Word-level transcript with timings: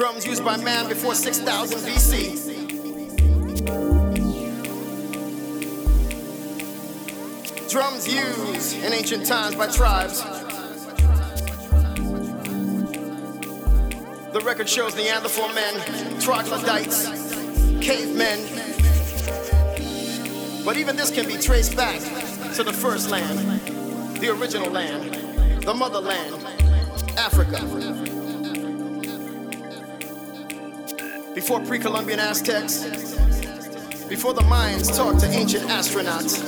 Drums 0.00 0.24
used 0.24 0.42
by 0.42 0.56
man 0.56 0.88
before 0.88 1.14
6000 1.14 1.78
BC. 1.80 2.48
Drums 7.70 8.08
used 8.08 8.82
in 8.82 8.94
ancient 8.94 9.26
times 9.26 9.56
by 9.56 9.66
tribes. 9.66 10.22
The 14.32 14.40
record 14.42 14.70
shows 14.70 14.96
Neanderthal 14.96 15.52
men, 15.52 16.18
troglodytes, 16.18 17.04
cavemen. 17.82 18.40
But 20.64 20.78
even 20.78 20.96
this 20.96 21.10
can 21.10 21.26
be 21.26 21.36
traced 21.36 21.76
back 21.76 22.00
to 22.54 22.62
the 22.62 22.72
first 22.72 23.10
land, 23.10 23.38
the 24.18 24.30
original 24.30 24.70
land, 24.70 25.12
the 25.62 25.74
motherland, 25.74 26.42
Africa. 27.18 27.99
Before 31.50 31.66
pre 31.66 31.80
Columbian 31.80 32.20
Aztecs, 32.20 32.84
before 34.08 34.34
the 34.34 34.42
Mayans 34.42 34.96
talked 34.96 35.18
to 35.18 35.26
ancient 35.26 35.64
astronauts, 35.64 36.40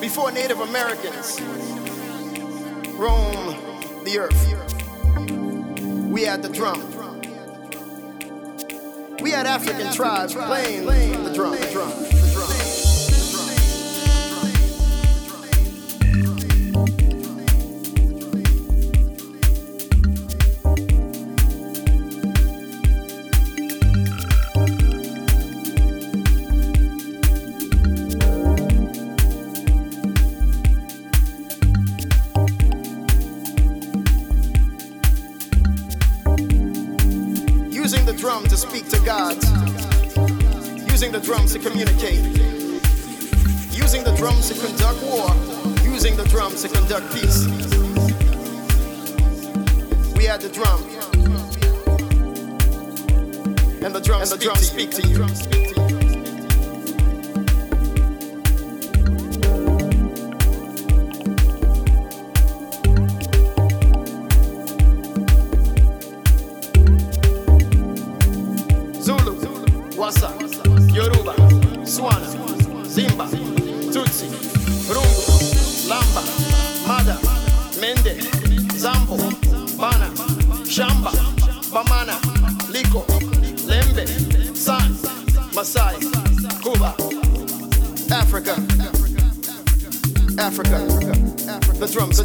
before 0.00 0.32
Native 0.32 0.60
Americans 0.60 1.38
roam 2.92 3.54
the 4.04 4.18
earth. 4.18 6.10
We 6.10 6.22
had 6.22 6.42
the 6.42 6.48
drum. 6.48 6.80
We 9.20 9.30
had 9.30 9.46
African 9.46 9.92
tribes 9.92 10.32
playing 10.32 10.86
the 10.86 11.34
drum, 11.34 11.50
the 11.50 11.70
drum, 11.70 12.09
We 50.20 50.26
had 50.26 50.42
the 50.42 50.50
drum. 50.50 50.82
And 53.82 53.94
the 53.94 54.00
drums, 54.00 54.30
and 54.30 54.38
the 54.38 54.44
drums 54.44 54.68
speak 54.68 54.90
to 54.90 55.08
you. 55.08 55.89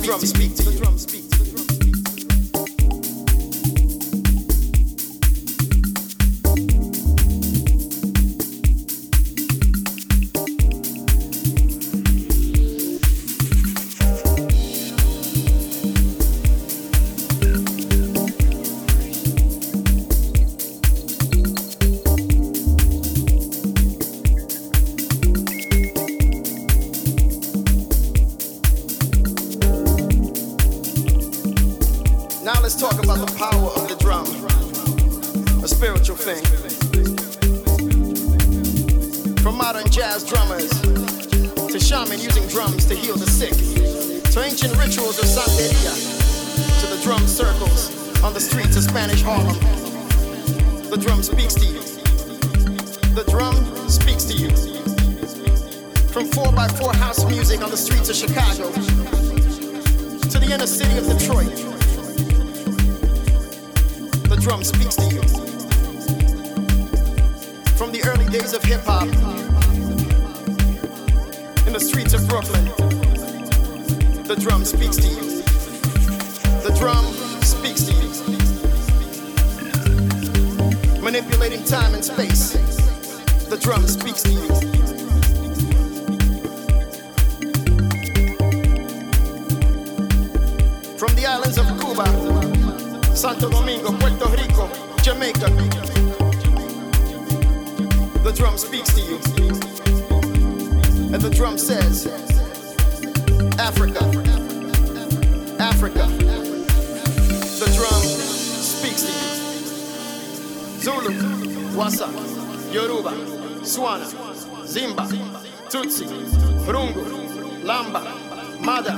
The 0.06 0.12
the 0.12 0.12
drums 0.12 0.30
speak 0.30 0.56
to 0.56 0.72
you. 0.72 0.85
Manipulating 81.26 81.66
time 81.66 81.96
and 81.96 82.06
space, 82.06 82.54
the 83.50 83.58
drum 83.58 83.88
speaks 83.88 84.22
to 84.22 84.32
you. 84.32 84.48
From 91.00 91.16
the 91.16 91.26
islands 91.26 91.58
of 91.58 91.66
Cuba, 91.80 92.06
Santo 93.16 93.50
Domingo, 93.50 93.92
Puerto 93.98 94.30
Rico, 94.38 94.70
Jamaica. 95.02 95.50
The 98.22 98.32
drum 98.32 98.58
speaks 98.60 98.94
to 98.94 99.02
you. 99.02 99.18
And 101.12 101.22
the 101.22 101.32
drum 101.32 101.58
says, 101.58 102.06
Africa, 103.58 104.06
Africa. 105.60 106.08
The 107.58 107.72
drum 107.76 108.04
speaks 108.62 109.02
to 109.02 109.40
you. 109.40 109.45
Zulu, 110.86 111.10
Wasa, 111.76 112.08
Yoruba, 112.72 113.10
Swana, 113.64 114.06
Zimba, 114.66 115.08
Tutsi, 115.68 116.06
Rungu, 116.68 117.04
Lamba, 117.64 118.02
Mada, 118.64 118.94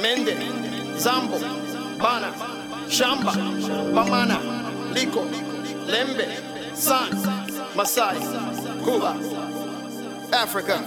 Mende, 0.00 0.34
Zambo, 0.96 1.38
Bana, 1.98 2.32
Shamba, 2.88 3.32
Bamana, 3.92 4.38
Liko, 4.94 5.28
Lembe, 5.86 6.74
San, 6.74 7.10
Masai, 7.76 8.16
Cuba, 8.82 9.12
Africa, 10.32 10.82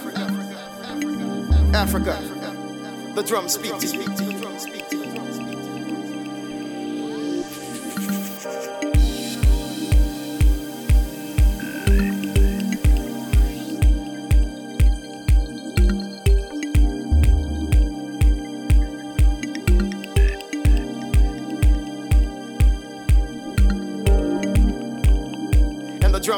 Africa. 1.72 2.18
The 3.14 3.22
drum 3.22 3.48
speak 3.48 3.78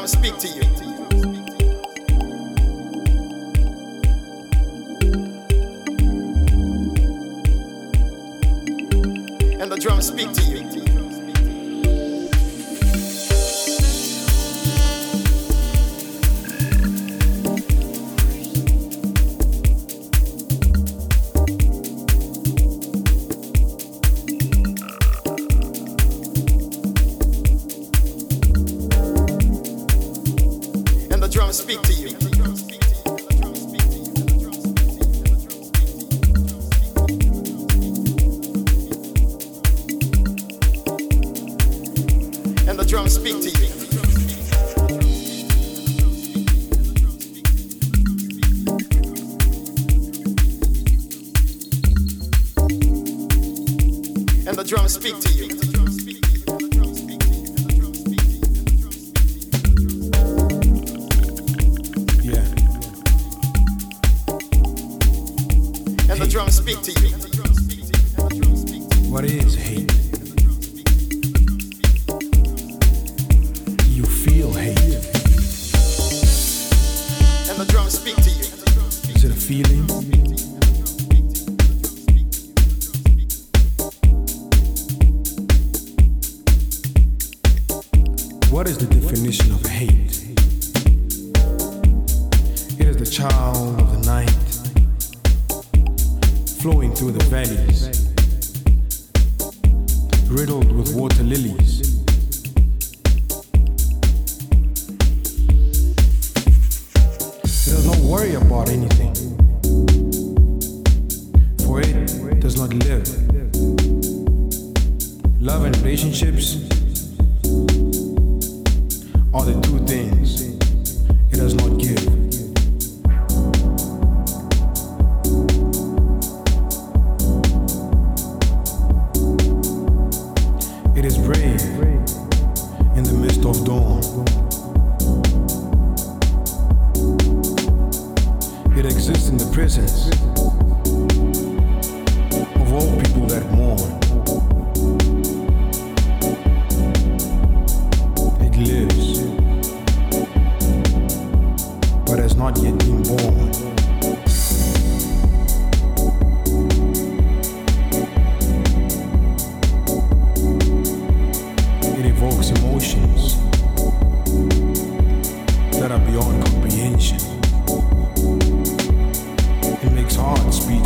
come 0.05 0.23
speak 0.23 0.37
to 0.37 0.47
you. 0.47 0.61
and 9.59 9.71
the 9.71 9.77
drums 9.77 10.05
speak 10.07 10.31
to 10.33 10.43
you. 10.43 10.64
drum 54.75 54.89
speak 54.89 55.19
to 55.21 55.31
you. 55.33 55.64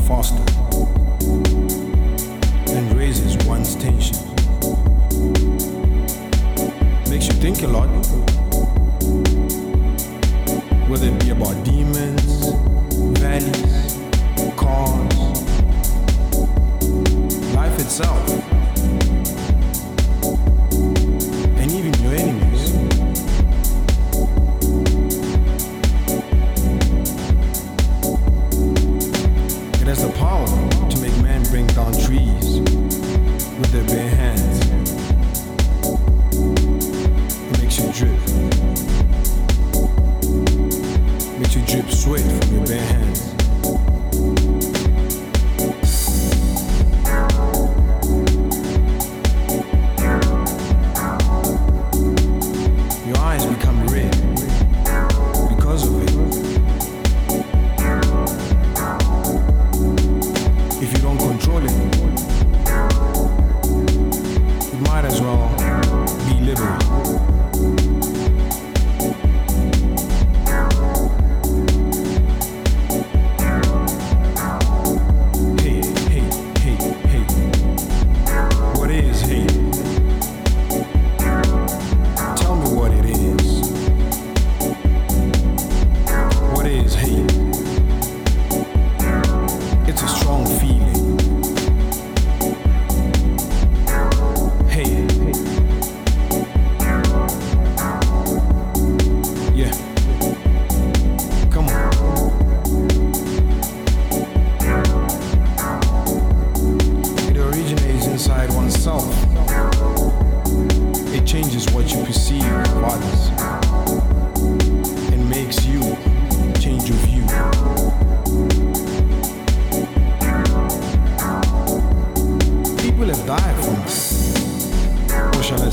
Foster. 0.09 0.58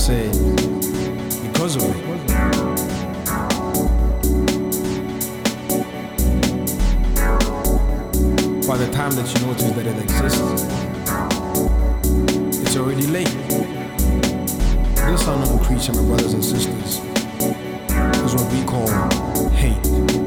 say 0.06 0.28
because 1.48 1.74
of 1.74 1.82
me. 1.82 2.02
by 8.68 8.76
the 8.76 8.88
time 8.92 9.10
that 9.12 9.26
you 9.32 9.46
notice 9.46 9.70
that 9.72 9.86
it 9.86 9.98
exists, 9.98 10.40
it's 12.62 12.76
already 12.76 13.06
late. 13.08 13.26
This 14.94 15.26
unknown 15.26 15.58
creature, 15.64 15.92
my 15.92 16.02
brothers 16.02 16.34
and 16.34 16.44
sisters, 16.44 17.00
is 18.24 18.34
what 18.34 18.52
we 18.52 18.62
call 18.64 18.88
hate. 19.50 20.25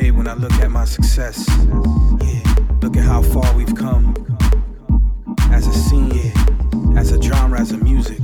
day 0.00 0.10
when 0.10 0.28
I 0.28 0.34
look 0.34 0.52
at 0.52 0.70
my 0.70 0.84
success. 0.84 1.44
Yeah. 2.20 2.42
Look 2.82 2.96
at 2.96 3.04
how 3.04 3.22
far 3.22 3.52
we've 3.56 3.74
come. 3.74 4.14
As 5.50 5.66
a 5.66 5.72
scene, 5.72 6.10
yeah. 6.10 7.00
as 7.00 7.12
a 7.12 7.20
genre, 7.20 7.60
as 7.60 7.72
a 7.72 7.78
music. 7.78 8.20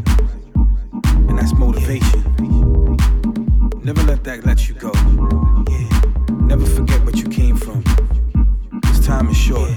And 1.29 1.39
that's 1.39 1.53
motivation. 1.55 2.21
Never 3.83 4.03
let 4.03 4.23
that 4.25 4.45
let 4.45 4.69
you 4.69 4.75
go. 4.75 4.93
Yeah. 5.69 5.89
Never 6.53 6.67
forget 6.67 7.05
what 7.05 7.17
you 7.17 7.29
came 7.29 7.57
from. 7.57 7.83
This 8.83 9.05
time 9.05 9.29
is 9.29 9.37
short. 9.37 9.71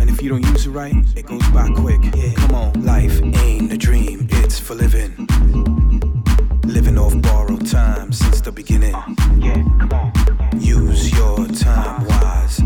And 0.00 0.08
if 0.10 0.22
you 0.22 0.28
don't 0.28 0.44
use 0.52 0.66
it 0.66 0.70
right, 0.70 0.94
it 1.16 1.26
goes 1.26 1.46
by 1.50 1.68
quick. 1.70 2.02
Come 2.36 2.54
on, 2.54 2.84
life 2.84 3.20
ain't 3.22 3.72
a 3.72 3.76
dream, 3.76 4.26
it's 4.30 4.58
for 4.58 4.74
living. 4.74 5.12
Living 6.64 6.98
off 6.98 7.14
borrowed 7.22 7.66
time 7.66 8.12
since 8.12 8.40
the 8.40 8.52
beginning 8.52 8.94
time 11.54 12.06
wise. 12.06 12.60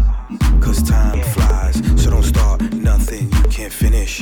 Cause 0.60 0.82
time 0.82 1.20
flies, 1.22 1.76
so 2.02 2.10
don't 2.10 2.22
start 2.22 2.60
nothing 2.72 3.30
you 3.32 3.42
can't 3.50 3.72
finish. 3.72 4.20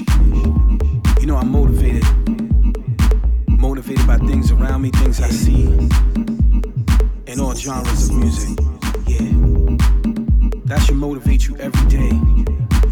You 1.20 1.27
know, 1.27 1.37
I'm 1.37 1.50
motivated. 1.50 2.05
Motivated 3.48 4.07
by 4.07 4.18
things 4.18 4.50
around 4.53 4.83
me, 4.83 4.90
things 4.90 5.20
I 5.20 5.29
see. 5.29 5.64
In 7.27 7.40
all 7.40 7.55
genres 7.55 8.11
of 8.11 8.16
music. 8.16 8.59
Yeah. 9.07 9.18
That 10.66 10.83
should 10.85 10.96
motivate 10.96 11.46
you 11.46 11.57
every 11.59 11.88
day. 11.88 12.11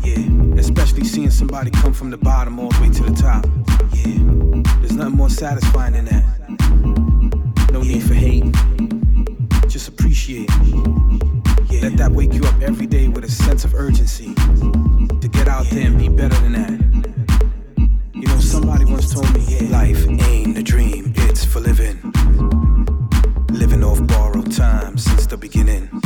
Yeah. 0.03 0.59
Especially 0.59 1.05
seeing 1.05 1.31
somebody 1.31 1.71
come 1.71 1.93
from 1.93 2.11
the 2.11 2.19
bottom 2.19 2.59
all 2.59 2.71
the 2.71 2.81
way 2.81 2.91
to 2.91 3.03
the 3.03 3.15
top. 3.15 3.47
Yeah. 3.93 4.73
There's 4.81 4.93
nothing 4.93 5.17
more 5.17 5.31
satisfying 5.31 5.95
than 5.95 6.07
that. 6.07 7.71
No 7.73 7.83
need 7.83 8.03
for 8.03 8.15
hate. 8.15 8.45
Just 9.69 9.89
appreciate. 9.89 10.51
Let 11.83 11.97
that 11.97 12.13
wake 12.13 12.33
you 12.33 12.45
up 12.45 12.63
every 12.63 12.87
day 12.87 13.09
with 13.09 13.25
a 13.25 13.31
sense 13.31 13.65
of 13.65 13.75
urgency 13.75 14.35
to 14.35 15.29
get 15.33 15.49
out 15.49 15.67
there 15.67 15.85
and 15.85 15.99
be 15.99 16.09
better 16.09 16.37
than 16.37 16.53
that. 16.53 18.13
You 18.15 18.29
know, 18.29 18.39
somebody 18.39 18.85
once 18.85 19.13
told 19.13 19.35
me, 19.35 19.45
yeah, 19.49 19.69
life 19.69 20.07
ain't 20.07 20.57
a 20.57 20.63
dream, 20.63 21.13
it's 21.17 21.45
for 21.45 21.59
living. 21.59 21.99
Living 23.51 23.83
off 23.83 24.07
borrowed 24.07 24.53
time 24.53 24.97
since 24.97 25.27
the 25.27 25.37
beginning. 25.37 26.02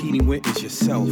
Competing 0.00 0.26
with 0.26 0.46
is 0.46 0.62
yourself. 0.62 1.08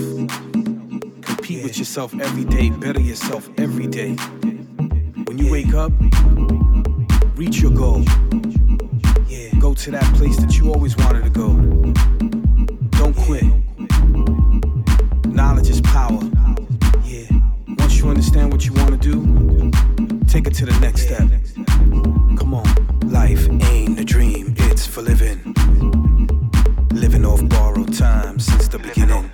Compete 1.20 1.62
with 1.62 1.76
yourself 1.76 2.18
every 2.20 2.44
day, 2.46 2.70
better 2.70 3.00
yourself 3.00 3.46
every 3.58 3.86
day. 3.86 4.12
When 5.24 5.36
you 5.36 5.52
wake 5.52 5.74
up, 5.74 5.92
reach 7.36 7.60
your 7.60 7.70
goal. 7.70 8.02
Yeah. 9.26 9.50
Go 9.58 9.74
to 9.74 9.90
that 9.90 10.10
place 10.14 10.38
that 10.38 10.56
you 10.56 10.72
always 10.72 10.96
wanted 10.96 11.24
to 11.24 11.28
go. 11.28 11.52
Don't 12.98 13.14
quit. 13.14 13.44
Knowledge 15.26 15.68
is 15.68 15.82
power. 15.82 16.22
Yeah. 17.04 17.26
Once 17.76 17.98
you 17.98 18.08
understand 18.08 18.50
what 18.50 18.64
you 18.64 18.72
want 18.72 19.02
to 19.02 19.12
do, 19.12 19.70
take 20.28 20.46
it 20.46 20.54
to 20.54 20.64
the 20.64 20.78
next 20.80 21.02
step. 21.02 21.28
Come 22.38 22.54
on. 22.54 22.64
Life 23.10 23.50
ain't 23.70 24.00
a 24.00 24.04
dream, 24.04 24.54
it's 24.56 24.86
for 24.86 25.02
living. 25.02 25.54
Living 26.90 27.26
off 27.26 27.46
borrowed 27.50 27.77
time 27.90 28.38
since 28.38 28.68
the 28.68 28.78
beginning. 28.78 29.30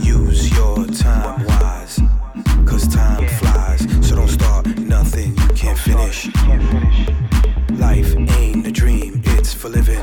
Use 0.00 0.50
your 0.50 0.86
time 0.86 1.46
wise, 1.46 1.98
cause 2.66 2.86
time 2.88 3.26
flies. 3.26 3.80
So 4.06 4.16
don't 4.16 4.28
start 4.28 4.66
nothing 4.78 5.30
you 5.36 5.48
can't 5.54 5.78
finish. 5.78 6.28
Life 7.70 8.14
ain't 8.38 8.66
a 8.66 8.70
dream, 8.70 9.22
it's 9.24 9.54
for 9.54 9.70
living. 9.70 9.98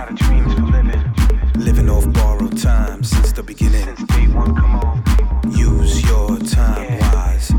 Living 1.55 1.89
off 1.89 2.11
borrowed 2.13 2.57
time 2.57 3.03
since 3.03 3.31
the 3.31 3.43
beginning. 3.43 3.95
Use 5.55 6.03
your 6.03 6.39
time 6.39 6.99
wise, 6.99 7.51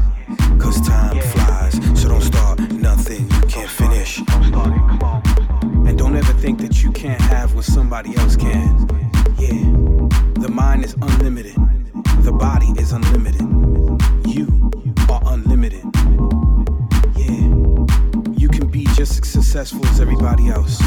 cause 0.59 0.81
time 0.81 1.21
flies. 1.21 1.75
So 2.01 2.09
don't 2.09 2.23
start 2.23 2.59
nothing 2.73 3.31
you 3.31 3.41
can't 3.43 3.71
finish. 3.71 4.19
And 4.19 5.97
don't 5.97 6.17
ever 6.17 6.33
think 6.33 6.59
that 6.61 6.83
you 6.83 6.91
can't 6.91 7.21
have 7.21 7.55
what 7.55 7.65
somebody 7.65 8.17
else 8.17 8.37
can. 8.37 8.98
Mind 10.59 10.85
is 10.85 10.95
unlimited, 11.01 11.55
the 12.25 12.33
body 12.33 12.67
is 12.81 12.91
unlimited. 12.91 13.43
You 14.27 14.73
are 15.09 15.23
unlimited. 15.27 15.85
Yeah, 17.15 18.35
you 18.37 18.49
can 18.49 18.67
be 18.67 18.83
just 18.87 19.13
as 19.13 19.29
successful 19.31 19.87
as 19.87 20.01
everybody 20.01 20.49
else. 20.49 20.83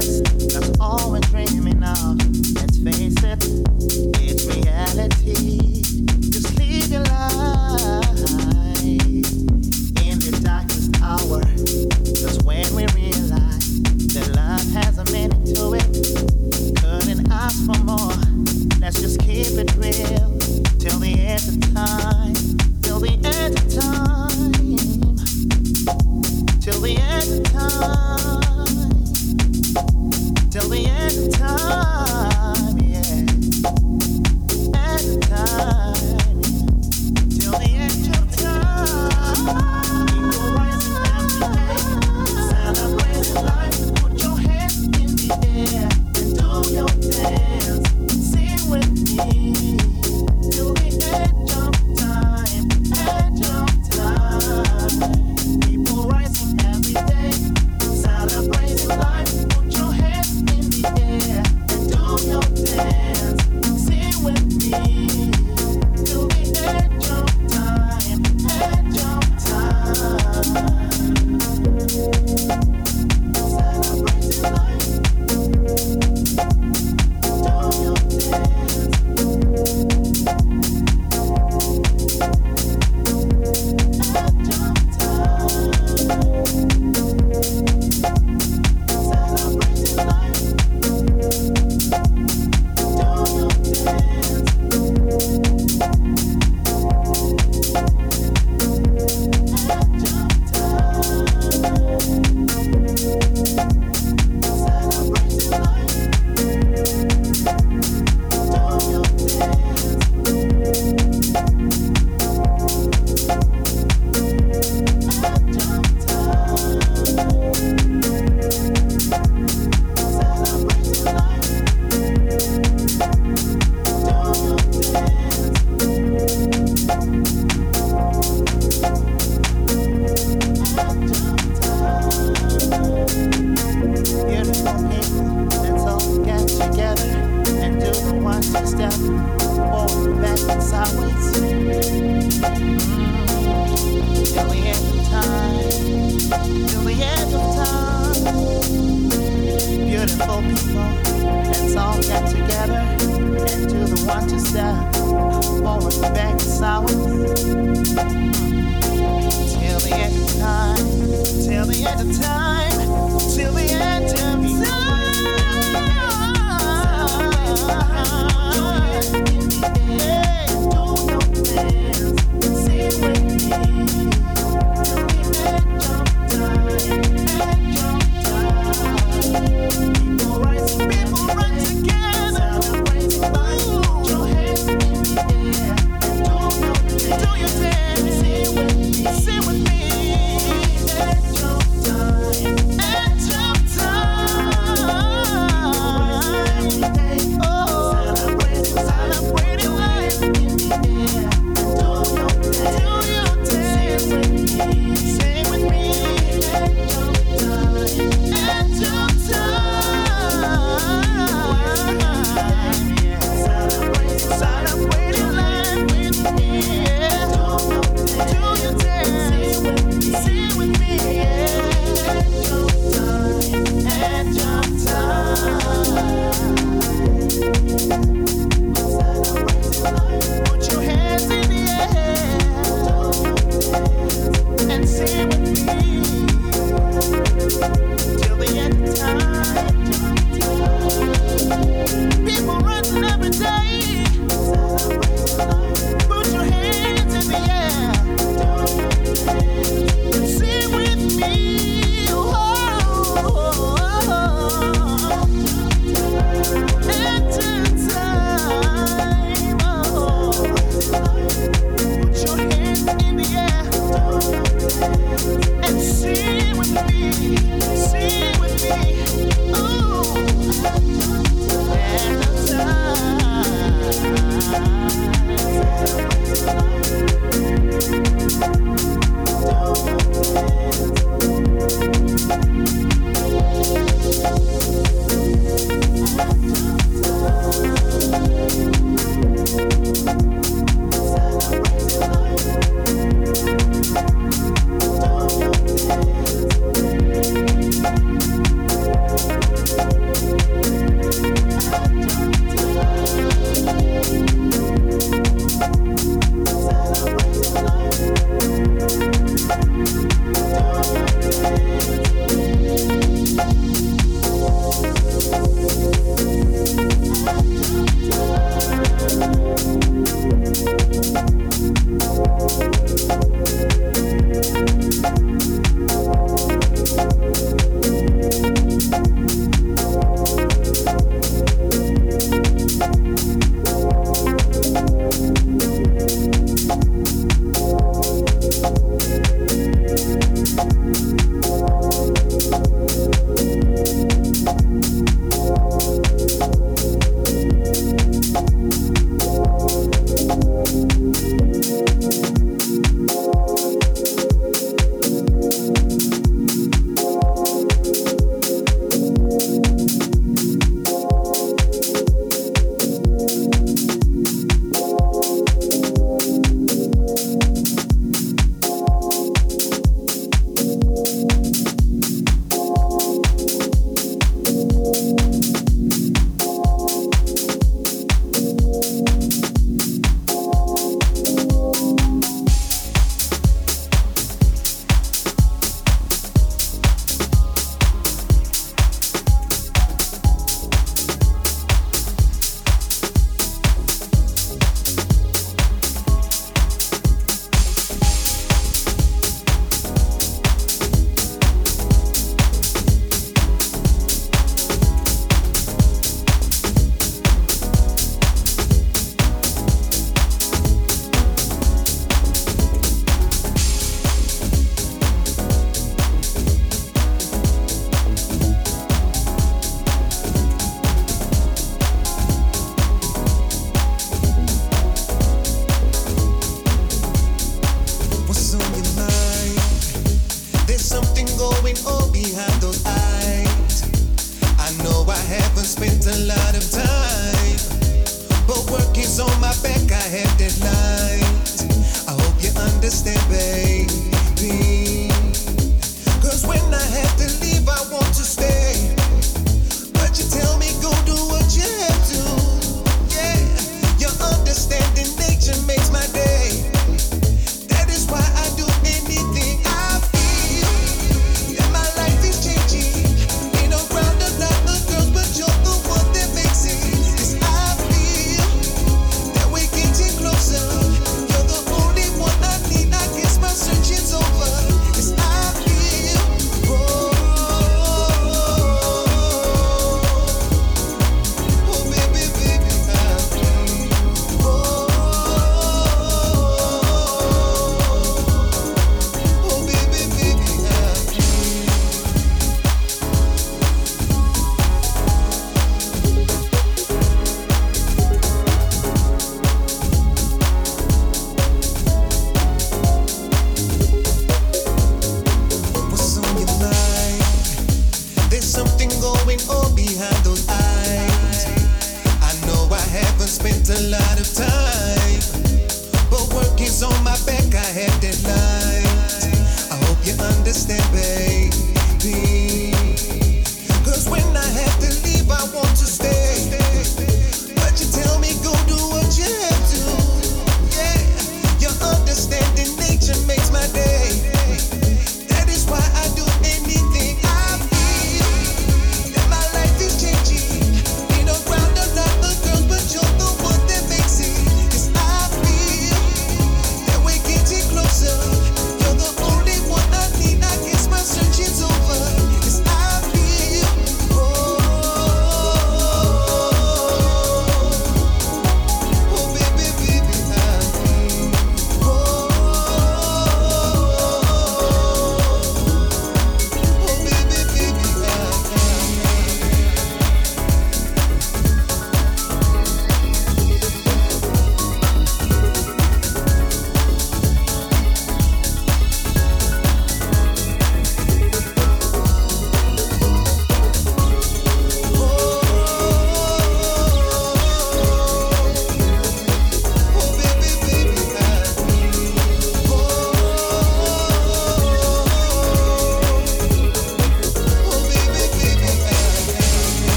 Till 0.00 0.41